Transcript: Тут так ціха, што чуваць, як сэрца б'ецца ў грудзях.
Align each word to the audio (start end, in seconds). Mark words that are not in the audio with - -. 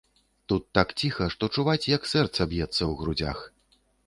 Тут 0.53 0.63
так 0.77 0.93
ціха, 1.01 1.27
што 1.33 1.49
чуваць, 1.55 1.89
як 1.95 2.09
сэрца 2.13 2.41
б'ецца 2.55 2.73
ў 2.73 2.89
грудзях. 3.05 3.47